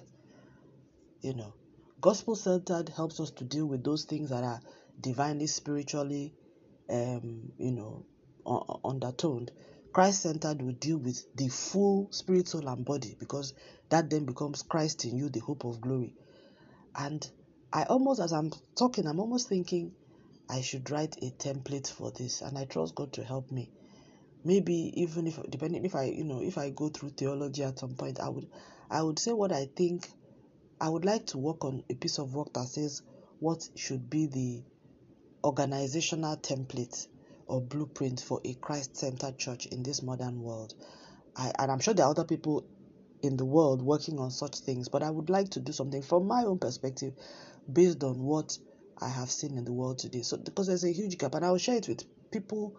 You 1.20 1.34
know, 1.34 1.54
gospel 2.02 2.34
centered 2.34 2.88
helps 2.88 3.20
us 3.20 3.30
to 3.30 3.44
deal 3.44 3.64
with 3.64 3.84
those 3.84 4.04
things 4.04 4.30
that 4.30 4.42
are 4.42 4.60
divinely, 5.00 5.46
spiritually, 5.46 6.34
um, 6.90 7.52
you 7.58 7.70
know, 7.70 8.04
undertoned. 8.84 9.52
Christ 9.92 10.22
centered 10.22 10.60
will 10.60 10.72
deal 10.72 10.98
with 10.98 11.24
the 11.36 11.48
full 11.48 12.08
spirit, 12.10 12.48
soul, 12.48 12.66
and 12.66 12.84
body 12.84 13.16
because 13.18 13.54
that 13.88 14.10
then 14.10 14.24
becomes 14.24 14.62
Christ 14.62 15.04
in 15.04 15.16
you, 15.16 15.28
the 15.28 15.38
hope 15.38 15.64
of 15.64 15.80
glory. 15.80 16.14
And 16.96 17.26
I 17.72 17.84
almost, 17.84 18.20
as 18.20 18.32
I'm 18.32 18.50
talking, 18.76 19.06
I'm 19.06 19.20
almost 19.20 19.48
thinking 19.48 19.92
I 20.50 20.60
should 20.60 20.90
write 20.90 21.16
a 21.22 21.30
template 21.30 21.90
for 21.90 22.10
this, 22.10 22.42
and 22.42 22.58
I 22.58 22.64
trust 22.64 22.96
God 22.96 23.12
to 23.12 23.24
help 23.24 23.52
me. 23.52 23.70
Maybe 24.44 24.92
even 25.00 25.28
if, 25.28 25.38
depending 25.48 25.84
if 25.84 25.94
I, 25.94 26.06
you 26.06 26.24
know, 26.24 26.42
if 26.42 26.58
I 26.58 26.70
go 26.70 26.88
through 26.88 27.10
theology 27.10 27.62
at 27.62 27.78
some 27.78 27.94
point, 27.94 28.18
I 28.18 28.28
would, 28.28 28.48
I 28.90 29.02
would 29.02 29.20
say 29.20 29.32
what 29.32 29.52
I 29.52 29.68
think. 29.76 30.10
I 30.82 30.88
would 30.88 31.04
like 31.04 31.26
to 31.26 31.38
work 31.38 31.64
on 31.64 31.84
a 31.88 31.94
piece 31.94 32.18
of 32.18 32.34
work 32.34 32.54
that 32.54 32.66
says 32.66 33.02
what 33.38 33.68
should 33.76 34.10
be 34.10 34.26
the 34.26 34.64
organizational 35.44 36.36
template 36.38 37.06
or 37.46 37.60
blueprint 37.60 38.20
for 38.20 38.40
a 38.44 38.54
Christ 38.54 38.96
centered 38.96 39.38
church 39.38 39.66
in 39.66 39.84
this 39.84 40.02
modern 40.02 40.42
world. 40.42 40.74
I, 41.36 41.52
and 41.56 41.70
I'm 41.70 41.78
sure 41.78 41.94
there 41.94 42.06
are 42.06 42.10
other 42.10 42.24
people 42.24 42.66
in 43.22 43.36
the 43.36 43.44
world 43.44 43.80
working 43.80 44.18
on 44.18 44.32
such 44.32 44.58
things, 44.58 44.88
but 44.88 45.04
I 45.04 45.10
would 45.10 45.30
like 45.30 45.50
to 45.50 45.60
do 45.60 45.70
something 45.70 46.02
from 46.02 46.26
my 46.26 46.42
own 46.42 46.58
perspective 46.58 47.14
based 47.72 48.02
on 48.02 48.20
what 48.20 48.58
I 49.00 49.08
have 49.08 49.30
seen 49.30 49.56
in 49.56 49.64
the 49.64 49.72
world 49.72 50.00
today. 50.00 50.22
So, 50.22 50.36
because 50.36 50.66
there's 50.66 50.82
a 50.82 50.92
huge 50.92 51.16
gap, 51.16 51.36
and 51.36 51.44
I 51.44 51.52
will 51.52 51.58
share 51.58 51.76
it 51.76 51.86
with 51.86 52.02
people 52.32 52.74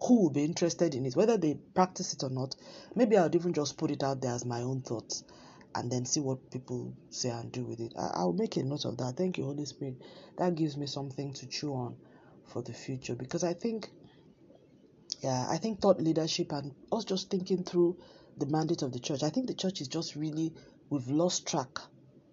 who 0.00 0.22
will 0.22 0.30
be 0.30 0.44
interested 0.44 0.94
in 0.94 1.04
it, 1.04 1.16
whether 1.16 1.36
they 1.36 1.54
practice 1.74 2.12
it 2.12 2.22
or 2.22 2.30
not. 2.30 2.54
Maybe 2.94 3.16
I 3.16 3.24
would 3.24 3.34
even 3.34 3.52
just 3.52 3.76
put 3.76 3.90
it 3.90 4.04
out 4.04 4.20
there 4.20 4.34
as 4.34 4.44
my 4.44 4.60
own 4.60 4.82
thoughts 4.82 5.24
and 5.74 5.90
then 5.90 6.04
see 6.04 6.20
what 6.20 6.50
people 6.50 6.92
say 7.10 7.30
and 7.30 7.52
do 7.52 7.64
with 7.64 7.80
it. 7.80 7.92
I, 7.96 8.24
will 8.24 8.32
make 8.32 8.56
a 8.56 8.62
note 8.62 8.84
of 8.84 8.96
that. 8.98 9.14
Thank 9.16 9.38
you, 9.38 9.44
Holy 9.44 9.64
Spirit. 9.64 9.96
That 10.38 10.54
gives 10.54 10.76
me 10.76 10.86
something 10.86 11.32
to 11.34 11.46
chew 11.46 11.72
on 11.74 11.96
for 12.46 12.62
the 12.62 12.72
future 12.72 13.14
because 13.14 13.44
I 13.44 13.54
think 13.54 13.88
yeah, 15.22 15.46
I 15.50 15.58
think 15.58 15.80
thought 15.80 16.00
leadership 16.00 16.52
and 16.52 16.74
us 16.90 17.04
just 17.04 17.30
thinking 17.30 17.62
through 17.62 17.98
the 18.38 18.46
mandate 18.46 18.82
of 18.82 18.92
the 18.92 18.98
church. 18.98 19.22
I 19.22 19.28
think 19.28 19.46
the 19.46 19.54
church 19.54 19.80
is 19.80 19.88
just 19.88 20.16
really 20.16 20.52
we've 20.88 21.08
lost 21.08 21.46
track, 21.46 21.78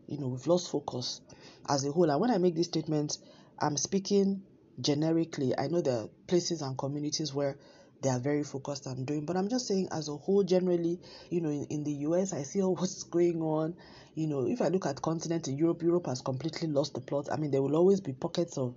you 0.08 0.18
know, 0.18 0.28
we've 0.28 0.48
lost 0.48 0.72
focus 0.72 1.22
as 1.68 1.86
a 1.86 1.92
whole. 1.92 2.10
And 2.10 2.20
when 2.20 2.32
I 2.32 2.38
make 2.38 2.56
these 2.56 2.68
statements, 2.68 3.20
I'm 3.60 3.78
speaking 3.78 4.42
generically. 4.80 5.58
I 5.58 5.68
know 5.68 5.82
there 5.82 5.98
are 5.98 6.10
places 6.28 6.62
and 6.62 6.78
communities 6.78 7.34
where 7.34 7.58
they 8.02 8.10
are 8.10 8.20
very 8.20 8.44
focused 8.44 8.88
on 8.88 9.06
doing, 9.06 9.26
but 9.26 9.38
I'm 9.38 9.50
just 9.50 9.68
saying 9.68 9.90
as 9.92 10.08
a 10.08 10.16
whole, 10.16 10.44
generally, 10.44 11.00
you 11.30 11.42
know, 11.42 11.50
in, 11.50 11.66
in 11.66 11.84
the 11.84 11.92
US, 11.92 12.34
I 12.34 12.44
see 12.44 12.62
all 12.62 12.76
what's 12.80 13.04
going 13.04 13.42
on. 13.42 13.76
You 14.16 14.28
know, 14.28 14.48
if 14.48 14.62
I 14.62 14.68
look 14.68 14.86
at 14.86 15.02
continent 15.02 15.48
in 15.48 15.58
Europe, 15.58 15.84
Europe 15.84 16.08
has 16.08 16.22
completely 16.22 16.68
lost 16.68 16.94
the 16.94 17.02
plot. 17.02 17.30
I 17.32 17.38
mean, 17.38 17.52
there 17.52 17.62
will 17.62 17.76
always 17.76 18.02
be 18.02 18.14
pockets 18.14 18.58
of 18.58 18.76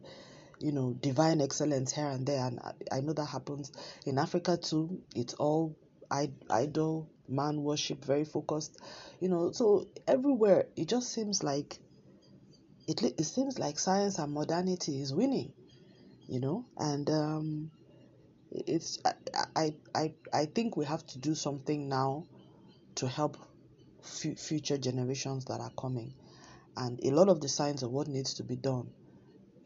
you 0.60 0.72
know, 0.72 0.92
divine 1.00 1.40
excellence 1.40 1.92
here 1.92 2.06
and 2.08 2.26
there. 2.26 2.44
And 2.44 2.60
I, 2.60 2.98
I 2.98 3.00
know 3.00 3.14
that 3.14 3.24
happens 3.24 3.72
in 4.06 4.18
Africa 4.18 4.56
too. 4.56 5.00
It's 5.16 5.34
all 5.34 5.74
idol, 6.10 7.08
man 7.28 7.62
worship, 7.62 8.04
very 8.04 8.24
focused, 8.24 8.78
you 9.20 9.28
know. 9.28 9.52
So 9.52 9.86
everywhere, 10.06 10.66
it 10.76 10.88
just 10.88 11.12
seems 11.12 11.42
like 11.42 11.78
it, 12.86 13.02
it 13.02 13.24
seems 13.24 13.58
like 13.58 13.78
science 13.78 14.18
and 14.18 14.32
modernity 14.32 15.00
is 15.00 15.14
winning, 15.14 15.52
you 16.28 16.40
know. 16.40 16.66
And 16.76 17.08
um, 17.10 17.70
it's 18.70 18.98
I, 19.56 19.74
I 19.94 20.14
I 20.32 20.46
think 20.46 20.76
we 20.76 20.86
have 20.86 21.06
to 21.08 21.18
do 21.18 21.34
something 21.34 21.88
now 21.88 22.26
to 22.96 23.08
help 23.08 23.36
f- 24.02 24.38
future 24.38 24.78
generations 24.78 25.46
that 25.46 25.60
are 25.60 25.72
coming. 25.78 26.14
And 26.76 27.00
a 27.04 27.10
lot 27.10 27.28
of 27.28 27.40
the 27.40 27.48
signs 27.48 27.82
of 27.82 27.90
what 27.90 28.08
needs 28.08 28.34
to 28.34 28.44
be 28.44 28.56
done 28.56 28.90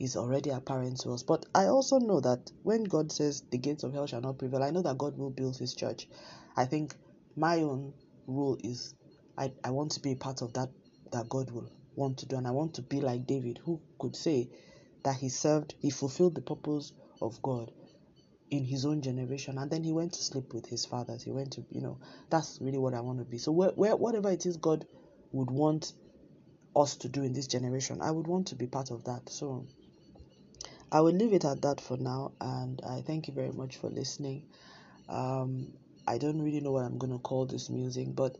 is 0.00 0.16
already 0.16 0.50
apparent 0.50 1.00
to 1.00 1.10
us. 1.12 1.22
But 1.22 1.46
I 1.54 1.66
also 1.66 1.98
know 1.98 2.20
that 2.20 2.50
when 2.62 2.84
God 2.84 3.12
says 3.12 3.42
the 3.50 3.58
gates 3.58 3.84
of 3.84 3.92
hell 3.92 4.06
shall 4.06 4.20
not 4.20 4.38
prevail, 4.38 4.62
I 4.62 4.70
know 4.70 4.82
that 4.82 4.98
God 4.98 5.16
will 5.18 5.30
build 5.30 5.56
his 5.56 5.74
church. 5.74 6.08
I 6.56 6.66
think 6.66 6.94
my 7.36 7.58
own 7.62 7.94
role 8.26 8.58
is 8.64 8.94
I, 9.38 9.52
I 9.64 9.70
want 9.70 9.92
to 9.92 10.00
be 10.00 10.12
a 10.12 10.16
part 10.16 10.42
of 10.42 10.52
that 10.54 10.70
that 11.12 11.28
God 11.28 11.50
will 11.50 11.70
want 11.96 12.18
to 12.18 12.26
do 12.26 12.36
and 12.36 12.46
I 12.46 12.52
want 12.52 12.74
to 12.74 12.82
be 12.82 13.00
like 13.00 13.26
David 13.26 13.58
who 13.64 13.80
could 14.00 14.16
say 14.16 14.48
that 15.04 15.16
he 15.16 15.28
served 15.28 15.74
he 15.80 15.90
fulfilled 15.90 16.34
the 16.34 16.42
purpose 16.42 16.92
of 17.22 17.40
God 17.42 17.72
in 18.56 18.64
his 18.64 18.84
own 18.84 19.02
generation 19.02 19.58
and 19.58 19.70
then 19.70 19.84
he 19.84 19.92
went 19.92 20.12
to 20.14 20.22
sleep 20.22 20.52
with 20.54 20.66
his 20.66 20.84
fathers. 20.84 21.22
He 21.22 21.32
went 21.32 21.52
to 21.52 21.64
you 21.70 21.80
know 21.80 21.98
that's 22.30 22.58
really 22.60 22.78
what 22.78 22.94
I 22.94 23.00
want 23.00 23.18
to 23.18 23.24
be. 23.24 23.38
So 23.38 23.52
where, 23.52 23.70
where 23.70 23.96
whatever 23.96 24.30
it 24.30 24.46
is 24.46 24.56
God 24.56 24.86
would 25.32 25.50
want 25.50 25.92
us 26.76 26.96
to 26.96 27.08
do 27.08 27.22
in 27.22 27.32
this 27.32 27.46
generation 27.46 28.00
I 28.00 28.10
would 28.10 28.26
want 28.26 28.48
to 28.48 28.54
be 28.54 28.66
part 28.66 28.90
of 28.90 29.04
that. 29.04 29.28
So 29.28 29.66
I 30.94 31.00
will 31.00 31.12
leave 31.12 31.32
it 31.32 31.44
at 31.44 31.62
that 31.62 31.80
for 31.80 31.96
now, 31.96 32.32
and 32.40 32.80
I 32.88 33.00
thank 33.00 33.26
you 33.26 33.34
very 33.34 33.50
much 33.50 33.78
for 33.78 33.90
listening. 33.90 34.44
Um, 35.08 35.72
I 36.06 36.18
don't 36.18 36.40
really 36.40 36.60
know 36.60 36.70
what 36.70 36.84
I'm 36.84 36.98
going 36.98 37.12
to 37.12 37.18
call 37.18 37.46
this 37.46 37.68
music, 37.68 38.14
but 38.14 38.36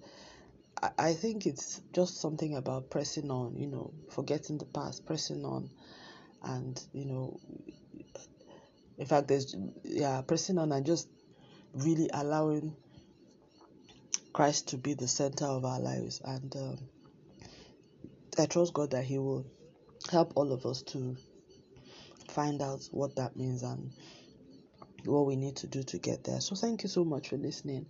I, 0.81 0.91
I 0.99 1.13
think 1.15 1.47
it's 1.47 1.81
just 1.93 2.21
something 2.21 2.55
about 2.55 2.91
pressing 2.91 3.29
on, 3.31 3.57
you 3.57 3.67
know, 3.67 3.93
forgetting 4.11 4.59
the 4.59 4.67
past, 4.67 5.05
pressing 5.05 5.45
on, 5.45 5.69
and 6.45 6.81
you 6.93 7.07
know, 7.07 7.41
in 8.99 9.07
fact, 9.07 9.29
there's 9.29 9.55
yeah, 9.83 10.21
pressing 10.23 10.59
on 10.59 10.73
and 10.73 10.87
just 10.87 11.09
really 11.75 12.09
allowing 12.13 12.77
Christ 14.33 14.69
to 14.69 14.77
be 14.79 14.95
the 14.95 15.09
center 15.09 15.47
of 15.47 15.65
our 15.65 15.81
lives, 15.81 16.21
and 16.25 16.55
um, 16.57 16.79
I 18.39 18.47
trust 18.47 18.73
God 18.73 18.91
that 18.93 19.05
He 19.05 19.19
will 19.19 19.47
help 20.11 20.33
all 20.37 20.53
of 20.53 20.67
us 20.67 20.83
to 20.83 21.17
find 22.29 22.61
out 22.63 22.89
what 22.91 23.17
that 23.17 23.37
means 23.37 23.63
and 23.63 23.93
what 25.05 25.27
we 25.27 25.37
need 25.37 25.57
to 25.57 25.67
do 25.67 25.83
to 25.83 25.99
get 25.99 26.25
there. 26.25 26.41
So, 26.41 26.57
thank 26.57 26.83
you 26.83 26.89
so 26.89 27.05
much 27.05 27.29
for 27.29 27.37
listening. 27.37 27.87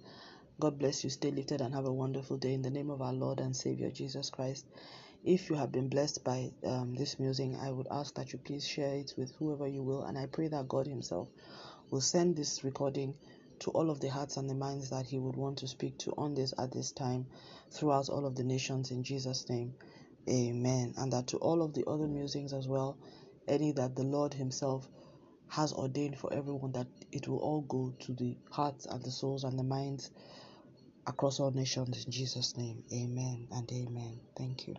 God 0.61 0.79
bless 0.79 1.03
you. 1.03 1.11
Stay 1.11 1.31
lifted 1.31 1.61
and 1.61 1.75
have 1.75 1.87
a 1.87 1.93
wonderful 1.93 2.37
day 2.37 2.53
in 2.53 2.62
the 2.62 2.71
name 2.71 2.90
of 2.90 3.03
our 3.03 3.12
Lord 3.12 3.40
and 3.40 3.55
Savior 3.57 3.90
Jesus 3.90 4.31
Christ. 4.31 4.67
If 5.24 5.48
you 5.48 5.56
have 5.56 5.72
been 5.72 5.88
blessed 5.88 6.22
by 6.22 6.52
um, 6.66 6.94
this 6.94 7.18
music, 7.18 7.52
I 7.58 7.70
would 7.70 7.87
ask 7.90 8.14
that 8.16 8.34
you 8.34 8.38
please 8.38 8.66
share 8.68 8.94
it 8.96 9.14
with 9.16 9.34
whoever 9.37 9.66
you 9.66 9.82
will. 9.82 10.04
And 10.04 10.18
I 10.18 10.26
pray 10.26 10.48
that 10.48 10.68
God 10.68 10.87
Himself 10.87 11.28
will 11.90 12.02
send 12.02 12.37
this 12.37 12.62
recording 12.62 13.14
to 13.60 13.70
all 13.70 13.88
of 13.88 14.00
the 14.00 14.08
hearts 14.08 14.37
and 14.37 14.50
the 14.50 14.54
minds 14.54 14.90
that 14.90 15.06
He 15.06 15.18
would 15.18 15.37
want 15.37 15.56
to 15.58 15.66
speak 15.66 15.96
to 16.00 16.12
on 16.18 16.34
this 16.34 16.52
at 16.58 16.72
this 16.72 16.92
time 16.92 17.24
throughout 17.70 18.10
all 18.10 18.26
of 18.26 18.37
the 18.37 18.44
nations 18.44 18.90
in 18.90 19.02
Jesus' 19.02 19.48
name. 19.48 19.72
Amen. 20.28 20.92
And 20.98 21.10
that 21.14 21.28
to 21.28 21.38
all 21.38 21.62
of 21.62 21.72
the 21.72 21.87
other 21.87 22.06
musings 22.06 22.52
as 22.52 22.68
well, 22.68 22.98
any 23.48 23.72
that 23.72 23.96
the 23.96 24.04
Lord 24.04 24.34
Himself 24.34 24.87
has 25.48 25.72
ordained 25.72 26.18
for 26.18 26.34
everyone, 26.34 26.72
that 26.72 26.88
it 27.12 27.28
will 27.28 27.38
all 27.38 27.62
go 27.62 27.94
to 28.00 28.12
the 28.12 28.37
hearts 28.50 28.84
and 28.84 29.02
the 29.02 29.10
souls 29.10 29.44
and 29.44 29.58
the 29.58 29.64
minds 29.64 30.10
across 31.06 31.40
all 31.40 31.50
nations 31.50 32.04
in 32.04 32.12
Jesus' 32.12 32.58
name. 32.58 32.84
Amen 32.92 33.48
and 33.52 33.72
amen. 33.72 34.20
Thank 34.37 34.68
you. 34.68 34.74